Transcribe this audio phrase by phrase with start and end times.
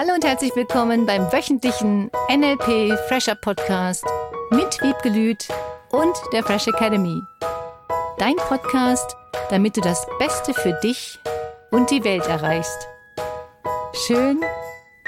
[0.00, 4.04] Hallo und herzlich willkommen beim wöchentlichen NLP Fresher Podcast
[4.52, 5.36] mit Wiebke
[5.90, 7.20] und der Fresh Academy.
[8.16, 9.16] Dein Podcast,
[9.50, 11.18] damit du das Beste für dich
[11.72, 12.86] und die Welt erreichst.
[13.92, 14.40] Schön,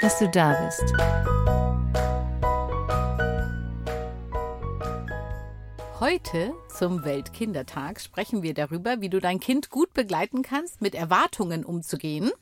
[0.01, 0.83] dass du da bist.
[6.01, 11.63] Heute zum Weltkindertag sprechen wir darüber, wie du dein Kind gut begleiten kannst, mit Erwartungen
[11.63, 12.33] umzugehen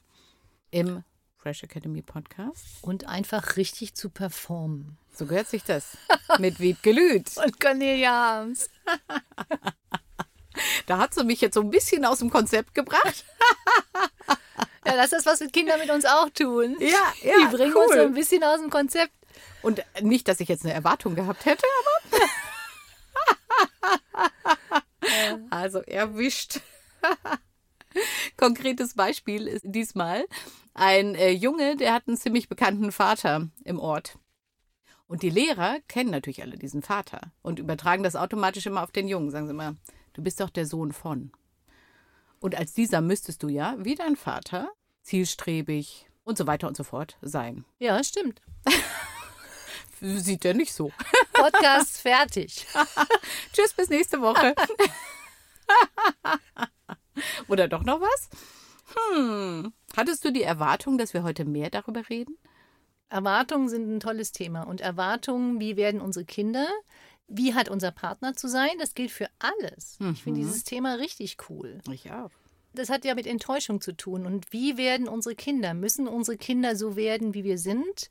[0.72, 1.04] im
[1.42, 2.66] Fresh Academy Podcast.
[2.82, 4.98] Und einfach richtig zu performen.
[5.14, 5.98] So gehört sich das.
[6.38, 7.38] Mit Wiebke Lüth.
[7.44, 8.70] Und Cornelia Harms.
[10.88, 13.24] Da hat sie mich jetzt so ein bisschen aus dem Konzept gebracht.
[14.86, 16.76] Ja, das ist, was Kinder mit uns auch tun.
[16.80, 17.34] Ja, ja.
[17.38, 17.84] Die bringen cool.
[17.84, 19.14] uns so ein bisschen aus dem Konzept.
[19.62, 21.64] Und nicht, dass ich jetzt eine Erwartung gehabt hätte,
[22.10, 22.30] aber.
[25.52, 26.62] also erwischt.
[28.38, 30.26] Konkretes Beispiel ist diesmal
[30.80, 34.18] ein äh, Junge, der hat einen ziemlich bekannten Vater im Ort.
[35.08, 39.08] Und die Lehrer kennen natürlich alle diesen Vater und übertragen das automatisch immer auf den
[39.08, 39.30] Jungen.
[39.30, 39.76] Sagen sie immer,
[40.14, 41.32] du bist doch der Sohn von.
[42.40, 44.70] Und als dieser müsstest du ja, wie dein Vater,
[45.02, 47.66] zielstrebig und so weiter und so fort sein.
[47.80, 48.42] Ja, stimmt.
[50.00, 50.92] Sieht er nicht so.
[51.34, 52.66] Podcast fertig.
[53.52, 54.56] Tschüss, bis nächste Woche.
[57.50, 58.30] Oder doch noch was?
[58.96, 59.74] Hm.
[59.96, 62.38] Hattest du die Erwartung, dass wir heute mehr darüber reden?
[63.10, 64.64] Erwartungen sind ein tolles Thema.
[64.64, 66.68] Und Erwartungen, wie werden unsere Kinder,
[67.28, 69.98] wie hat unser Partner zu sein, das gilt für alles.
[70.14, 71.80] Ich finde dieses Thema richtig cool.
[71.92, 72.32] Ich auch.
[72.74, 74.26] Das hat ja mit Enttäuschung zu tun.
[74.26, 75.74] Und wie werden unsere Kinder?
[75.74, 78.10] Müssen unsere Kinder so werden, wie wir sind?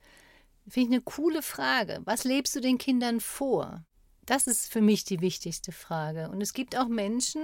[0.69, 2.01] Finde ich eine coole Frage.
[2.05, 3.85] Was lebst du den Kindern vor?
[4.27, 6.29] Das ist für mich die wichtigste Frage.
[6.29, 7.43] Und es gibt auch Menschen,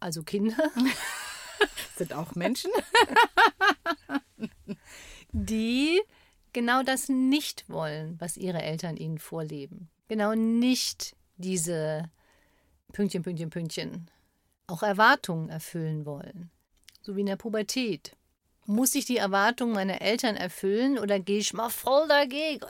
[0.00, 0.56] also Kinder,
[1.96, 2.70] Sind auch Menschen?
[5.32, 6.00] die
[6.52, 9.88] genau das nicht wollen, was ihre Eltern ihnen vorleben.
[10.08, 12.10] Genau nicht diese
[12.92, 14.10] Pünktchen, Pünktchen, Pünktchen,
[14.66, 16.50] auch Erwartungen erfüllen wollen.
[17.02, 18.16] So wie in der Pubertät.
[18.64, 22.66] Muss ich die Erwartungen meiner Eltern erfüllen oder gehe ich mal voll dagegen?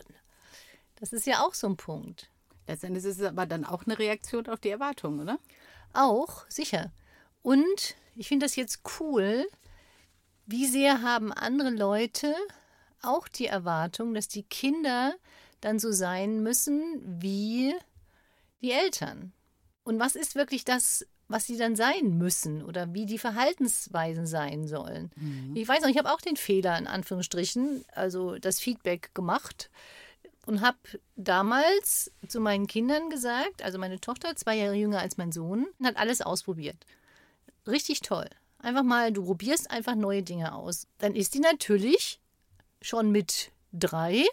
[0.96, 2.30] Das ist ja auch so ein Punkt.
[2.66, 5.38] Letztendlich ist es aber dann auch eine Reaktion auf die Erwartung, oder?
[5.92, 6.92] Auch, sicher.
[7.42, 9.46] Und ich finde das jetzt cool,
[10.46, 12.34] wie sehr haben andere Leute
[13.02, 15.14] auch die Erwartung, dass die Kinder
[15.60, 17.74] dann so sein müssen wie
[18.62, 19.32] die Eltern.
[19.84, 24.66] Und was ist wirklich das, was sie dann sein müssen oder wie die Verhaltensweisen sein
[24.66, 25.10] sollen?
[25.54, 29.70] Ich weiß noch, ich habe auch den Fehler in Anführungsstrichen, also das Feedback gemacht
[30.46, 30.78] und habe
[31.16, 35.96] damals zu meinen Kindern gesagt, also meine Tochter, zwei Jahre jünger als mein Sohn, hat
[35.96, 36.86] alles ausprobiert.
[37.66, 38.28] Richtig toll.
[38.58, 40.86] Einfach mal, du probierst einfach neue Dinge aus.
[40.98, 42.20] Dann ist die natürlich
[42.80, 44.24] schon mit drei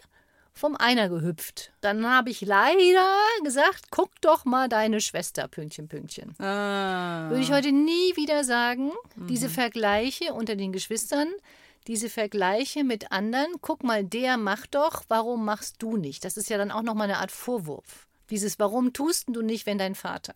[0.52, 1.72] vom Einer gehüpft.
[1.80, 3.06] Dann habe ich leider
[3.42, 6.38] gesagt, guck doch mal deine Schwester, Pünktchen, Pünktchen.
[6.38, 7.28] Ah.
[7.28, 11.28] Würde ich heute nie wieder sagen, diese Vergleiche unter den Geschwistern,
[11.88, 16.24] diese Vergleiche mit anderen, guck mal, der macht doch, warum machst du nicht?
[16.24, 18.06] Das ist ja dann auch nochmal eine Art Vorwurf.
[18.30, 20.34] Dieses, warum tust du nicht, wenn dein Vater?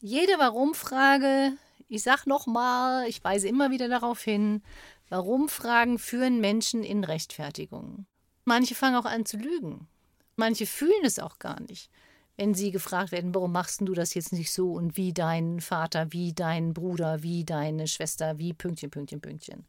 [0.00, 1.54] Jede Warum-Frage,
[1.88, 4.62] ich sag nochmal, ich weise immer wieder darauf hin,
[5.08, 8.06] Warum-Fragen führen Menschen in Rechtfertigungen.
[8.44, 9.86] Manche fangen auch an zu lügen.
[10.34, 11.90] Manche fühlen es auch gar nicht.
[12.36, 16.12] Wenn sie gefragt werden, warum machst du das jetzt nicht so und wie dein Vater,
[16.12, 19.64] wie dein Bruder, wie deine Schwester, wie Pünktchen, Pünktchen, Pünktchen.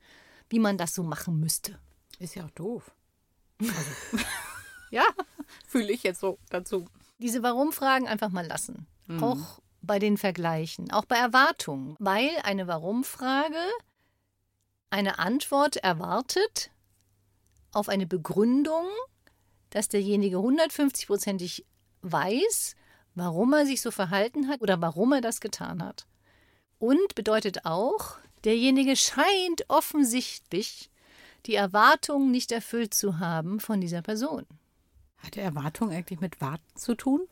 [0.49, 1.79] Wie man das so machen müsste.
[2.19, 2.91] Ist ja auch doof.
[3.61, 4.25] Also,
[4.91, 5.03] ja,
[5.65, 6.85] fühle ich jetzt so dazu.
[7.19, 8.85] Diese Warum-Fragen einfach mal lassen.
[9.21, 11.95] Auch bei den Vergleichen, auch bei Erwartungen.
[11.99, 13.57] Weil eine Warum-Frage
[14.89, 16.71] eine Antwort erwartet
[17.71, 18.87] auf eine Begründung,
[19.69, 21.65] dass derjenige 150-prozentig
[22.01, 22.75] weiß,
[23.15, 26.07] warum er sich so verhalten hat oder warum er das getan hat.
[26.79, 30.89] Und bedeutet auch, derjenige scheint offensichtlich
[31.45, 34.45] die Erwartungen nicht erfüllt zu haben von dieser Person.
[35.17, 37.27] Hat die Erwartung eigentlich mit Warten zu tun?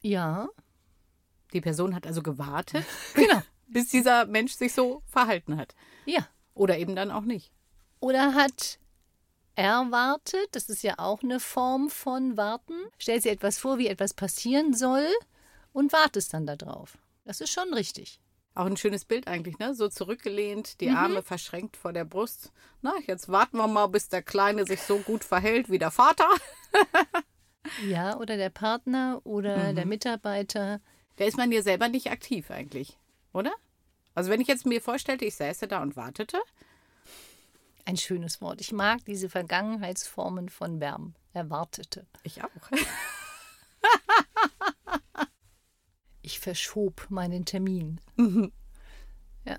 [0.00, 0.48] Ja,
[1.52, 2.84] Die Person hat also gewartet,
[3.14, 3.42] genau.
[3.66, 5.74] bis dieser Mensch sich so verhalten hat.
[6.04, 6.26] Ja.
[6.54, 7.52] Oder eben dann auch nicht.
[8.00, 8.78] Oder hat
[9.54, 14.14] erwartet, das ist ja auch eine Form von Warten, stellt sich etwas vor, wie etwas
[14.14, 15.06] passieren soll
[15.72, 16.96] und wartest dann darauf.
[17.24, 18.20] Das ist schon richtig.
[18.54, 19.74] Auch ein schönes Bild eigentlich, ne?
[19.74, 22.52] So zurückgelehnt, die Arme verschränkt vor der Brust.
[22.82, 26.28] Na, jetzt warten wir mal, bis der Kleine sich so gut verhält wie der Vater.
[27.86, 30.80] Ja, oder der Partner oder der Mitarbeiter.
[31.18, 32.96] Da ist man ja selber nicht aktiv eigentlich,
[33.32, 33.52] oder?
[34.14, 36.40] Also wenn ich jetzt mir vorstellte, ich säße da und wartete.
[37.84, 38.60] ein schönes Wort.
[38.60, 41.14] Ich mag diese Vergangenheitsformen von Verben.
[41.32, 42.06] Erwartete.
[42.22, 42.50] Ich auch.
[46.20, 48.02] Ich verschob meinen Termin.
[48.16, 48.52] Mhm.
[49.46, 49.56] Ja.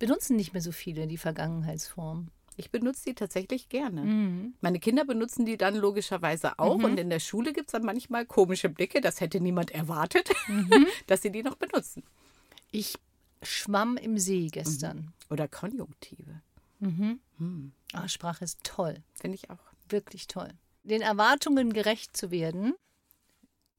[0.00, 2.32] Benutzen nicht mehr so viele die Vergangenheitsform.
[2.60, 4.02] Ich benutze die tatsächlich gerne.
[4.02, 4.54] Mhm.
[4.60, 6.74] Meine Kinder benutzen die dann logischerweise auch.
[6.82, 9.00] Und in der Schule gibt es dann manchmal komische Blicke.
[9.00, 10.28] Das hätte niemand erwartet,
[11.06, 12.02] dass sie die noch benutzen.
[12.70, 12.98] Ich
[13.42, 15.14] schwamm im See gestern.
[15.30, 16.42] Oder Konjunktive.
[17.94, 18.96] Ah, Sprache ist toll.
[19.14, 19.58] Finde ich auch.
[19.88, 20.50] Wirklich toll.
[20.82, 22.74] Den Erwartungen gerecht zu werden,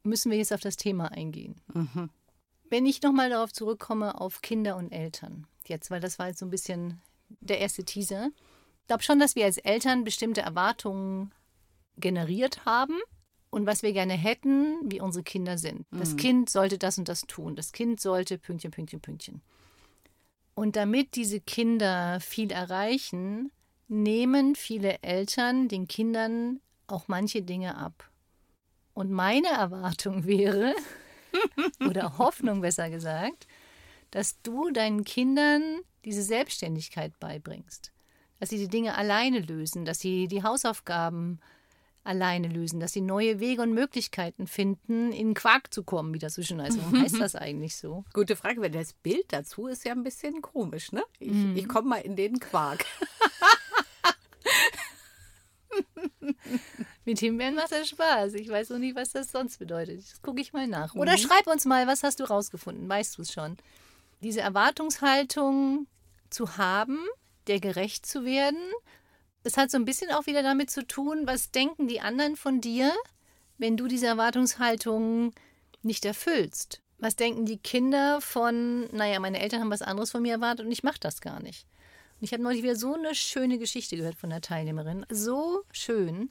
[0.02, 1.62] müssen wir jetzt auf das Thema eingehen.
[2.72, 6.48] Wenn ich nochmal darauf zurückkomme, auf Kinder und Eltern, jetzt, weil das war jetzt so
[6.48, 7.00] ein bisschen
[7.42, 8.30] der erste Teaser.
[8.82, 11.32] Ich glaube schon, dass wir als Eltern bestimmte Erwartungen
[11.98, 12.98] generiert haben
[13.50, 15.86] und was wir gerne hätten, wie unsere Kinder sind.
[15.92, 17.56] Das Kind sollte das und das tun.
[17.56, 19.42] Das Kind sollte Pünktchen, Pünktchen, Pünktchen.
[20.56, 23.52] Und damit diese Kinder viel erreichen,
[23.88, 28.10] nehmen viele Eltern den Kindern auch manche Dinge ab.
[28.94, 30.74] Und meine Erwartung wäre,
[31.88, 33.48] oder Hoffnung besser gesagt,
[34.12, 37.92] dass du deinen Kindern diese Selbstständigkeit beibringst.
[38.42, 41.40] Dass sie die Dinge alleine lösen, dass sie die Hausaufgaben
[42.04, 46.18] alleine lösen, dass sie neue Wege und Möglichkeiten finden, in den Quark zu kommen, wie
[46.18, 46.80] das so schön heißt.
[46.80, 48.04] Warum heißt das eigentlich so?
[48.14, 51.04] Gute Frage, weil das Bild dazu ist ja ein bisschen komisch, ne?
[51.20, 52.84] Ich, ich komme mal in den Quark.
[57.06, 58.34] Mit Himbeeren macht das Spaß.
[58.34, 60.00] Ich weiß noch nicht, was das sonst bedeutet.
[60.00, 60.96] Das gucke ich mal nach.
[60.96, 62.90] Oder schreib uns mal, was hast du rausgefunden?
[62.90, 63.58] Weißt du es schon?
[64.22, 65.86] Diese Erwartungshaltung
[66.32, 66.98] zu haben,
[67.48, 68.60] der gerecht zu werden,
[69.44, 72.62] das hat so ein bisschen auch wieder damit zu tun, was denken die anderen von
[72.62, 72.94] dir,
[73.58, 75.34] wenn du diese Erwartungshaltung
[75.82, 76.82] nicht erfüllst.
[77.00, 80.72] Was denken die Kinder von, naja, meine Eltern haben was anderes von mir erwartet und
[80.72, 81.66] ich mache das gar nicht.
[82.20, 85.08] Und ich habe neulich wieder so eine schöne Geschichte gehört von der Teilnehmerin.
[85.10, 86.30] So schön.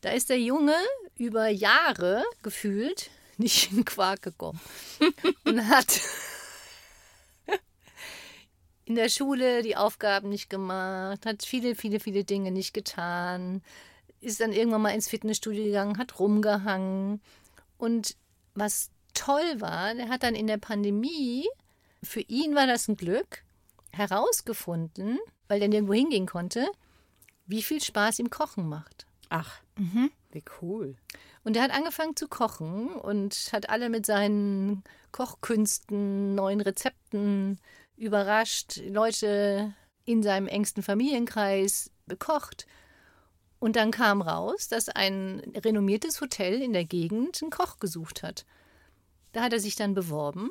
[0.00, 0.76] Da ist der Junge
[1.16, 4.60] über Jahre gefühlt nicht in den Quark gekommen
[5.44, 6.00] und hat
[8.88, 13.60] in der Schule die Aufgaben nicht gemacht, hat viele, viele, viele Dinge nicht getan,
[14.22, 17.20] ist dann irgendwann mal ins Fitnessstudio gegangen, hat rumgehangen.
[17.76, 18.16] Und
[18.54, 21.46] was toll war, der hat dann in der Pandemie,
[22.02, 23.44] für ihn war das ein Glück,
[23.92, 25.18] herausgefunden,
[25.48, 26.66] weil der nirgendwo hingehen konnte,
[27.46, 29.06] wie viel Spaß ihm Kochen macht.
[29.28, 29.60] Ach,
[30.30, 30.96] wie cool.
[31.44, 34.82] Und er hat angefangen zu kochen und hat alle mit seinen
[35.12, 37.58] Kochkünsten, neuen Rezepten
[37.98, 39.74] überrascht, Leute
[40.04, 42.66] in seinem engsten Familienkreis bekocht.
[43.58, 48.46] Und dann kam raus, dass ein renommiertes Hotel in der Gegend einen Koch gesucht hat.
[49.32, 50.50] Da hat er sich dann beworben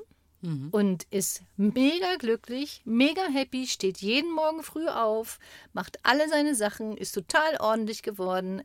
[0.71, 5.39] und ist mega glücklich, mega happy, steht jeden Morgen früh auf,
[5.73, 8.61] macht alle seine Sachen, ist total ordentlich geworden,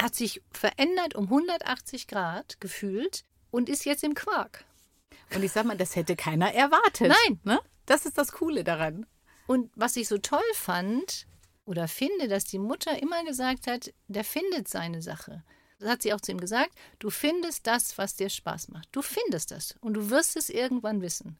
[0.00, 4.64] hat sich verändert um 180 Grad gefühlt und ist jetzt im Quark.
[5.34, 7.12] Und ich sag mal, das hätte keiner erwartet.
[7.26, 7.40] Nein.
[7.44, 7.60] Ne?
[7.90, 9.04] Das ist das Coole daran.
[9.48, 11.26] Und was ich so toll fand
[11.64, 15.42] oder finde, dass die Mutter immer gesagt hat, der findet seine Sache.
[15.80, 16.70] Das hat sie auch zu ihm gesagt,
[17.00, 18.88] du findest das, was dir Spaß macht.
[18.92, 21.36] Du findest das und du wirst es irgendwann wissen.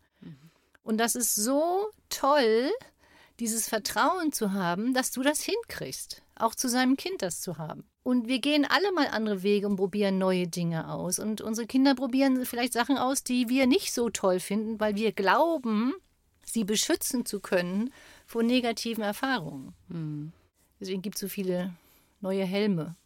[0.83, 2.73] Und das ist so toll,
[3.39, 7.85] dieses Vertrauen zu haben, dass du das hinkriegst, auch zu seinem Kind das zu haben.
[8.03, 11.21] Und wir gehen alle mal andere Wege und probieren neue Dinge aus.
[11.21, 15.13] Und unsere Kinder probieren vielleicht Sachen aus, die wir nicht so toll finden, weil wir
[15.13, 15.95] glauben,
[16.53, 17.93] sie beschützen zu können
[18.27, 20.33] vor negativen Erfahrungen.
[20.79, 21.75] Deswegen gibt es so viele
[22.21, 22.97] neue Helme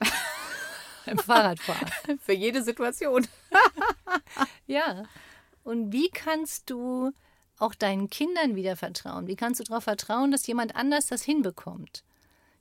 [1.06, 1.90] beim Fahrradfahren.
[2.20, 3.26] Für jede Situation.
[4.66, 5.04] Ja.
[5.62, 7.12] Und wie kannst du
[7.58, 9.26] auch deinen Kindern wieder vertrauen?
[9.26, 12.02] Wie kannst du darauf vertrauen, dass jemand anders das hinbekommt?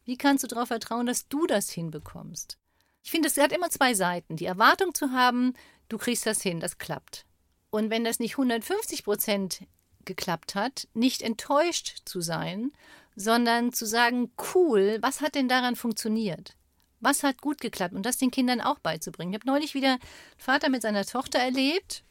[0.05, 2.57] Wie kannst du darauf vertrauen, dass du das hinbekommst?
[3.03, 4.35] Ich finde, es hat immer zwei Seiten.
[4.35, 5.53] Die Erwartung zu haben,
[5.89, 7.25] du kriegst das hin, das klappt.
[7.69, 9.62] Und wenn das nicht 150 Prozent
[10.05, 12.72] geklappt hat, nicht enttäuscht zu sein,
[13.15, 16.55] sondern zu sagen, cool, was hat denn daran funktioniert?
[17.00, 17.93] Was hat gut geklappt?
[17.93, 19.33] Und das den Kindern auch beizubringen.
[19.33, 20.00] Ich habe neulich wieder einen
[20.38, 22.03] Vater mit seiner Tochter erlebt,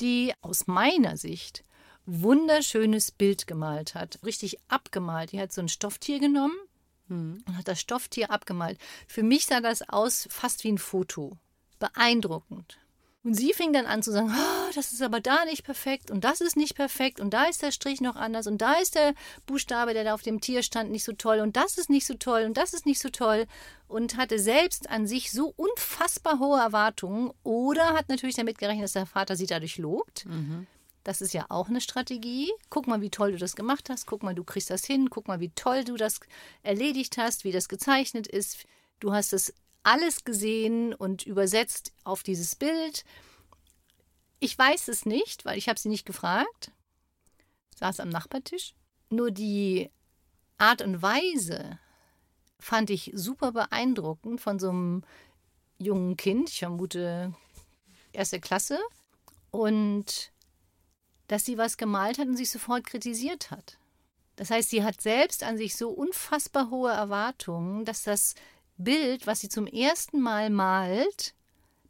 [0.00, 1.64] die aus meiner Sicht
[2.04, 4.18] wunderschönes Bild gemalt hat.
[4.24, 5.32] Richtig abgemalt.
[5.32, 6.56] Die hat so ein Stofftier genommen
[7.08, 8.78] und hat das Stofftier abgemalt.
[9.06, 11.38] Für mich sah das aus fast wie ein Foto.
[11.78, 12.78] Beeindruckend.
[13.26, 16.22] Und sie fing dann an zu sagen, oh, das ist aber da nicht perfekt und
[16.22, 19.14] das ist nicht perfekt und da ist der Strich noch anders und da ist der
[19.46, 22.14] Buchstabe, der da auf dem Tier stand, nicht so toll und das ist nicht so
[22.14, 23.46] toll und das ist nicht so toll
[23.88, 28.92] und hatte selbst an sich so unfassbar hohe Erwartungen oder hat natürlich damit gerechnet, dass
[28.92, 30.24] der Vater sie dadurch lobt.
[31.02, 32.52] Das ist ja auch eine Strategie.
[32.70, 34.06] Guck mal, wie toll du das gemacht hast.
[34.06, 35.10] Guck mal, du kriegst das hin.
[35.10, 36.20] Guck mal, wie toll du das
[36.62, 38.66] erledigt hast, wie das gezeichnet ist.
[39.00, 39.52] Du hast es
[39.86, 43.04] alles gesehen und übersetzt auf dieses Bild.
[44.40, 46.72] Ich weiß es nicht, weil ich habe sie nicht gefragt.
[47.76, 48.74] Saß am Nachbartisch.
[49.10, 49.90] Nur die
[50.58, 51.78] Art und Weise
[52.58, 55.04] fand ich super beeindruckend von so einem
[55.78, 57.32] jungen Kind, ich vermute
[58.12, 58.80] erste Klasse,
[59.52, 60.32] und
[61.28, 63.78] dass sie was gemalt hat und sich sofort kritisiert hat.
[64.34, 68.34] Das heißt, sie hat selbst an sich so unfassbar hohe Erwartungen, dass das
[68.78, 71.34] Bild, was sie zum ersten Mal malt,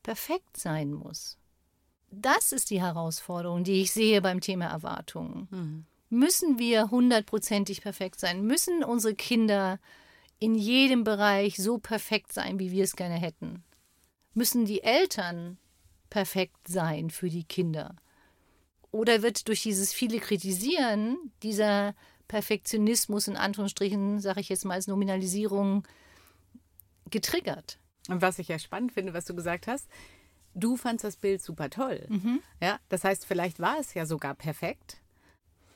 [0.02, 1.38] perfekt sein muss.
[2.10, 5.48] Das ist die Herausforderung, die ich sehe beim Thema Erwartungen.
[5.50, 5.84] Mhm.
[6.08, 8.44] Müssen wir hundertprozentig perfekt sein?
[8.44, 9.80] Müssen unsere Kinder
[10.38, 13.64] in jedem Bereich so perfekt sein, wie wir es gerne hätten?
[14.34, 15.58] Müssen die Eltern
[16.10, 17.96] perfekt sein für die Kinder?
[18.92, 21.94] Oder wird durch dieses viele Kritisieren dieser
[22.28, 25.86] Perfektionismus in Anführungsstrichen, sage ich jetzt mal als Nominalisierung,
[27.10, 27.78] getriggert?
[28.08, 29.88] Und was ich ja spannend finde, was du gesagt hast,
[30.54, 32.06] du fandst das Bild super toll.
[32.08, 32.40] Mhm.
[32.60, 34.98] Ja, das heißt, vielleicht war es ja sogar perfekt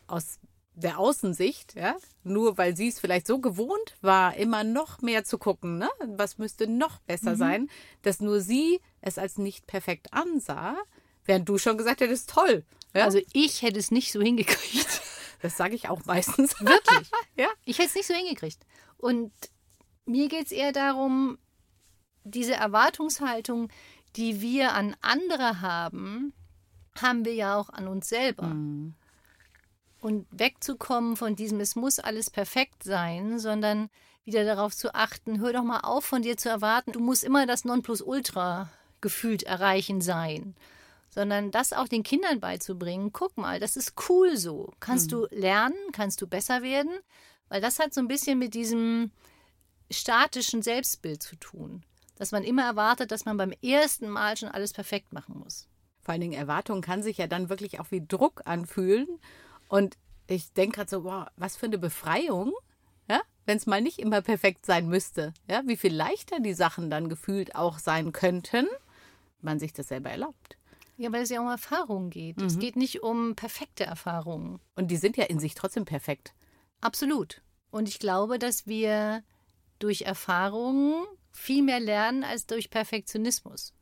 [0.06, 0.38] aus
[0.74, 5.36] der Außensicht, ja, nur weil sie es vielleicht so gewohnt war, immer noch mehr zu
[5.36, 5.88] gucken, ne?
[6.06, 7.36] Was müsste noch besser mhm.
[7.36, 7.70] sein,
[8.02, 10.76] dass nur sie es als nicht perfekt ansah,
[11.24, 12.64] während du schon gesagt hättest, toll.
[12.94, 13.04] Ja?
[13.04, 15.02] Also ich hätte es nicht so hingekriegt.
[15.42, 16.58] Das sage ich auch meistens.
[16.60, 17.10] Wirklich?
[17.36, 17.48] ja.
[17.64, 18.66] Ich hätte es nicht so hingekriegt.
[18.98, 19.32] Und
[20.10, 21.38] mir geht es eher darum,
[22.24, 23.68] diese Erwartungshaltung,
[24.16, 26.32] die wir an andere haben,
[27.00, 28.46] haben wir ja auch an uns selber.
[28.46, 28.94] Mhm.
[30.00, 33.90] Und wegzukommen von diesem, es muss alles perfekt sein, sondern
[34.24, 37.46] wieder darauf zu achten, hör doch mal auf, von dir zu erwarten, du musst immer
[37.46, 40.54] das Nonplusultra gefühlt erreichen sein.
[41.10, 44.72] Sondern das auch den Kindern beizubringen, guck mal, das ist cool so.
[44.78, 45.10] Kannst mhm.
[45.10, 46.92] du lernen, kannst du besser werden,
[47.48, 49.10] weil das hat so ein bisschen mit diesem
[49.90, 51.84] statischen Selbstbild zu tun.
[52.16, 55.68] Dass man immer erwartet, dass man beim ersten Mal schon alles perfekt machen muss.
[56.02, 59.06] Vor allen Dingen Erwartung kann sich ja dann wirklich auch wie Druck anfühlen.
[59.68, 62.52] Und ich denke gerade so, wow, was für eine Befreiung,
[63.08, 65.32] ja, wenn es mal nicht immer perfekt sein müsste.
[65.48, 68.66] Ja, wie viel leichter die Sachen dann gefühlt auch sein könnten,
[69.40, 70.56] man sich das selber erlaubt.
[70.96, 72.36] Ja, weil es ja um Erfahrungen geht.
[72.36, 72.44] Mhm.
[72.44, 74.60] Es geht nicht um perfekte Erfahrungen.
[74.76, 76.34] Und die sind ja in sich trotzdem perfekt.
[76.82, 77.40] Absolut.
[77.70, 79.22] Und ich glaube, dass wir
[79.80, 83.72] durch Erfahrungen viel mehr lernen als durch Perfektionismus.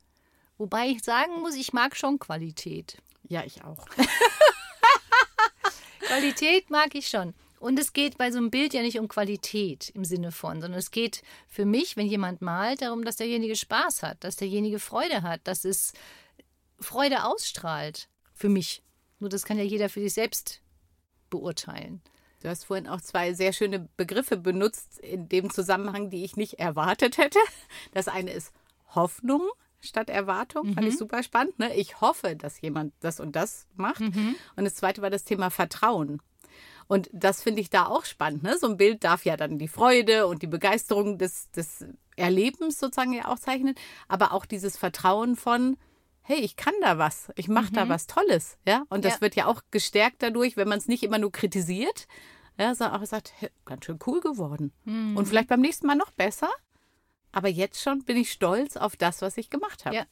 [0.57, 2.97] Wobei ich sagen muss, ich mag schon Qualität.
[3.27, 3.85] Ja, ich auch.
[5.99, 7.33] Qualität mag ich schon.
[7.59, 10.79] Und es geht bei so einem Bild ja nicht um Qualität im Sinne von, sondern
[10.79, 15.21] es geht für mich, wenn jemand malt, darum, dass derjenige Spaß hat, dass derjenige Freude
[15.21, 15.93] hat, dass es
[16.79, 18.07] Freude ausstrahlt.
[18.33, 18.81] Für mich.
[19.19, 20.61] Nur das kann ja jeder für sich selbst
[21.29, 22.01] beurteilen.
[22.41, 26.59] Du hast vorhin auch zwei sehr schöne Begriffe benutzt in dem Zusammenhang, die ich nicht
[26.59, 27.39] erwartet hätte.
[27.93, 28.53] Das eine ist
[28.95, 29.41] Hoffnung
[29.81, 30.67] statt Erwartung.
[30.67, 30.73] Mhm.
[30.75, 30.99] Fand ich mhm.
[30.99, 31.59] super spannend.
[31.59, 31.75] Ne?
[31.75, 34.01] Ich hoffe, dass jemand das und das macht.
[34.01, 34.35] Mhm.
[34.55, 36.21] Und das zweite war das Thema Vertrauen.
[36.87, 38.43] Und das finde ich da auch spannend.
[38.43, 38.57] Ne?
[38.57, 43.13] So ein Bild darf ja dann die Freude und die Begeisterung des, des Erlebens sozusagen
[43.13, 43.75] ja auch zeichnen,
[44.07, 45.77] aber auch dieses Vertrauen von,
[46.29, 47.75] hey, ich kann da was, ich mache mhm.
[47.75, 48.59] da was Tolles.
[48.63, 48.83] Ja?
[48.89, 49.21] Und das ja.
[49.21, 52.07] wird ja auch gestärkt dadurch, wenn man es nicht immer nur kritisiert,
[52.59, 54.71] ja, sondern auch sagt, hey, ganz schön cool geworden.
[54.83, 55.17] Mhm.
[55.17, 56.49] Und vielleicht beim nächsten Mal noch besser.
[57.31, 59.95] Aber jetzt schon bin ich stolz auf das, was ich gemacht habe.
[59.95, 60.05] Ja.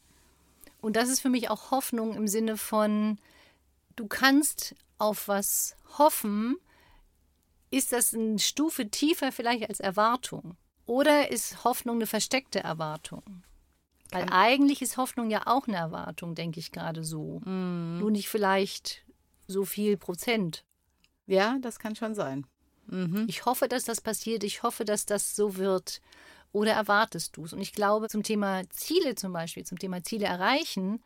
[0.81, 3.19] Und das ist für mich auch Hoffnung im Sinne von,
[3.95, 6.57] du kannst auf was hoffen.
[7.69, 10.57] Ist das eine Stufe tiefer vielleicht als Erwartung?
[10.87, 13.43] Oder ist Hoffnung eine versteckte Erwartung?
[14.11, 14.33] Weil Kann.
[14.33, 17.41] eigentlich ist Hoffnung ja auch eine Erwartung, denke ich gerade so.
[17.45, 17.99] Mhm.
[17.99, 19.03] Nur nicht vielleicht
[19.47, 20.63] so viel Prozent.
[21.25, 22.45] Ja, das kann schon sein.
[22.87, 23.25] Mhm.
[23.27, 24.43] Ich hoffe, dass das passiert.
[24.43, 26.01] Ich hoffe, dass das so wird.
[26.53, 27.53] Oder erwartest du es?
[27.53, 31.03] Und ich glaube, zum Thema Ziele zum Beispiel, zum Thema Ziele erreichen,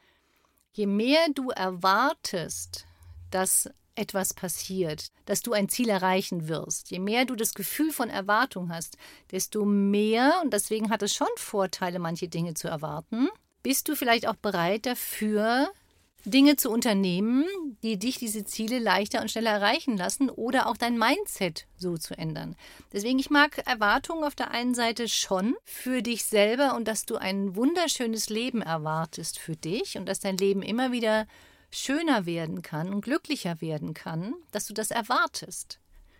[0.73, 2.85] je mehr du erwartest,
[3.31, 3.69] dass
[4.01, 8.73] etwas passiert, dass du ein Ziel erreichen wirst, je mehr du das Gefühl von Erwartung
[8.73, 8.97] hast,
[9.29, 13.29] desto mehr, und deswegen hat es schon Vorteile, manche Dinge zu erwarten,
[13.61, 15.71] bist du vielleicht auch bereit dafür,
[16.25, 17.45] Dinge zu unternehmen,
[17.83, 22.15] die dich diese Ziele leichter und schneller erreichen lassen oder auch dein Mindset so zu
[22.15, 22.55] ändern.
[22.93, 27.17] Deswegen, ich mag Erwartungen auf der einen Seite schon für dich selber und dass du
[27.17, 31.25] ein wunderschönes Leben erwartest für dich und dass dein Leben immer wieder
[31.71, 35.79] schöner werden kann und glücklicher werden kann, dass du das erwartest.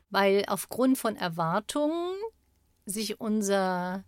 [0.10, 2.15] Weil aufgrund von Erwartungen
[2.86, 4.03] sich unser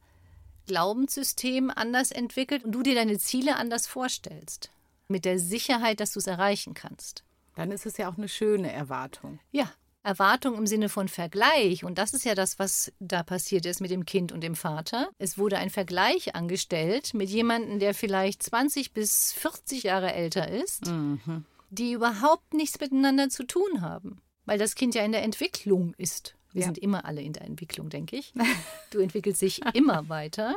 [0.67, 4.71] Glaubenssystem anders entwickelt und du dir deine Ziele anders vorstellst
[5.07, 7.23] mit der Sicherheit, dass du es erreichen kannst.
[7.55, 9.39] Dann ist es ja auch eine schöne Erwartung.
[9.51, 9.71] Ja,
[10.03, 11.83] Erwartung im Sinne von Vergleich.
[11.83, 15.09] Und das ist ja das, was da passiert ist mit dem Kind und dem Vater.
[15.17, 20.87] Es wurde ein Vergleich angestellt mit jemandem, der vielleicht 20 bis 40 Jahre älter ist,
[20.87, 21.45] mhm.
[21.69, 26.35] die überhaupt nichts miteinander zu tun haben, weil das Kind ja in der Entwicklung ist.
[26.51, 26.65] Wir ja.
[26.65, 28.33] sind immer alle in der Entwicklung, denke ich.
[28.91, 30.55] Du entwickelst dich immer weiter,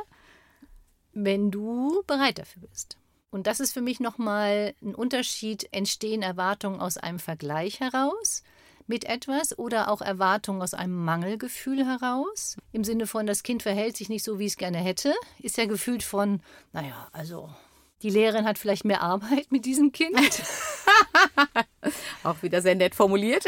[1.13, 2.97] wenn du bereit dafür bist.
[3.31, 8.43] Und das ist für mich nochmal ein Unterschied, entstehen Erwartungen aus einem Vergleich heraus
[8.87, 12.57] mit etwas oder auch Erwartungen aus einem Mangelgefühl heraus.
[12.71, 15.65] Im Sinne von, das Kind verhält sich nicht so, wie es gerne hätte, ist ja
[15.65, 16.41] gefühlt von,
[16.73, 17.49] naja, also
[18.01, 20.15] die Lehrerin hat vielleicht mehr Arbeit mit diesem Kind.
[22.23, 23.45] auch wieder sehr nett formuliert.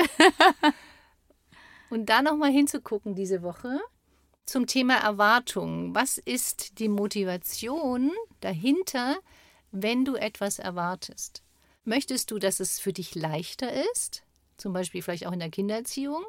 [1.90, 3.80] Und da nochmal hinzugucken diese Woche
[4.46, 5.94] zum Thema Erwartungen.
[5.96, 9.18] Was ist die Motivation dahinter,
[9.72, 11.44] wenn du etwas erwartest?
[11.84, 14.24] Möchtest du, dass es für dich leichter ist?
[14.60, 16.24] Zum Beispiel vielleicht auch in der Kindererziehung,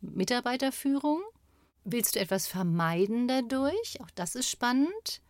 [0.00, 1.22] Mitarbeiterführung.
[1.84, 4.00] Willst du etwas vermeiden dadurch?
[4.00, 5.22] Auch das ist spannend.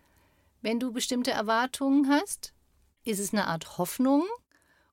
[0.63, 2.53] Wenn du bestimmte Erwartungen hast,
[3.05, 4.25] ist es eine Art Hoffnung.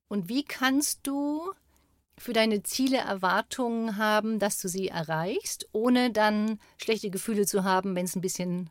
[0.08, 1.52] Und wie kannst du
[2.18, 7.96] für deine Ziele Erwartungen haben, dass du sie erreichst, ohne dann schlechte Gefühle zu haben,
[7.96, 8.70] wenn es ein bisschen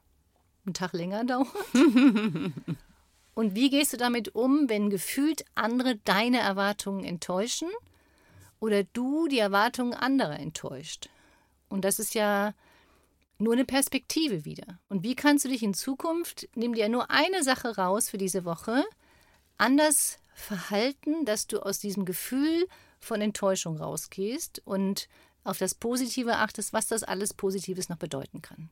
[0.65, 1.49] einen Tag länger dauert?
[3.35, 7.69] Und wie gehst du damit um, wenn gefühlt andere deine Erwartungen enttäuschen
[8.61, 11.09] oder du die Erwartungen anderer enttäuscht.
[11.69, 12.55] Und das ist ja
[13.39, 14.79] nur eine Perspektive wieder.
[14.89, 18.45] Und wie kannst du dich in Zukunft, nimm dir nur eine Sache raus für diese
[18.45, 18.85] Woche,
[19.59, 22.67] anders verhalten, dass du aus diesem Gefühl
[23.01, 25.09] von Enttäuschung rausgehst und
[25.45, 28.71] auf das Positive achtest, was das alles Positives noch bedeuten kann.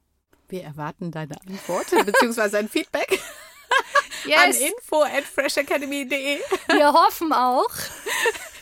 [0.48, 2.58] Wir erwarten deine Antwort bzw.
[2.58, 3.10] ein Feedback
[4.26, 4.38] yes.
[4.38, 6.40] an info at freshacademy.de.
[6.68, 7.70] Wir hoffen auch,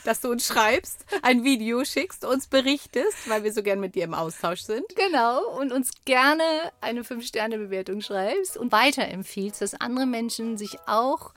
[0.04, 4.04] dass du uns schreibst, ein Video schickst, uns berichtest, weil wir so gern mit dir
[4.04, 4.84] im Austausch sind.
[4.96, 6.42] Genau, und uns gerne
[6.80, 11.32] eine 5-Sterne-Bewertung schreibst und weiterempfiehlst, dass andere Menschen sich auch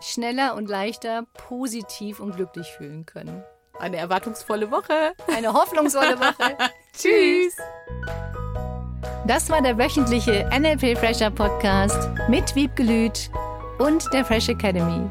[0.00, 3.42] schneller und leichter positiv und glücklich fühlen können.
[3.78, 5.14] Eine erwartungsvolle Woche.
[5.34, 6.56] Eine hoffnungsvolle Woche.
[6.96, 7.56] Tschüss.
[9.26, 13.30] Das war der wöchentliche NLP Fresher Podcast mit Wiebgelüt
[13.78, 15.10] und der Fresh Academy.